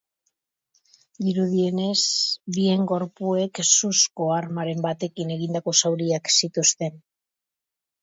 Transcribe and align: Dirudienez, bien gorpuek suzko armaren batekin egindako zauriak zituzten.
Dirudienez, 1.25 1.99
bien 2.57 2.89
gorpuek 2.93 3.63
suzko 3.73 4.33
armaren 4.41 4.85
batekin 4.89 5.39
egindako 5.39 5.79
zauriak 5.83 6.37
zituzten. 6.41 7.03